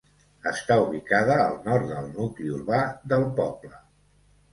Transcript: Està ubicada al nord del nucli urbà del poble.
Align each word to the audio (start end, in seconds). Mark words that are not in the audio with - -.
Està 0.51 0.77
ubicada 0.85 1.35
al 1.41 1.59
nord 1.67 1.85
del 1.91 2.07
nucli 2.13 2.49
urbà 2.55 2.79
del 3.13 3.27
poble. 3.41 3.73